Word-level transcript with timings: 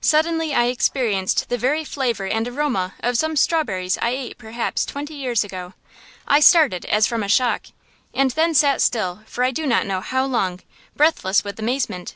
Suddenly 0.00 0.54
I 0.54 0.66
experienced 0.66 1.48
the 1.48 1.58
very 1.58 1.82
flavor 1.82 2.24
and 2.24 2.46
aroma 2.46 2.94
of 3.00 3.16
some 3.18 3.34
strawberries 3.34 3.98
I 4.00 4.10
ate 4.10 4.38
perhaps 4.38 4.86
twenty 4.86 5.14
years 5.14 5.42
ago. 5.42 5.74
I 6.28 6.38
started 6.38 6.84
as 6.84 7.08
from 7.08 7.24
a 7.24 7.28
shock, 7.28 7.66
and 8.14 8.30
then 8.30 8.54
sat 8.54 8.80
still 8.80 9.24
for 9.26 9.42
I 9.42 9.50
do 9.50 9.66
not 9.66 9.86
know 9.86 10.00
how 10.00 10.24
long, 10.26 10.60
breathless 10.94 11.42
with 11.42 11.58
amazement. 11.58 12.14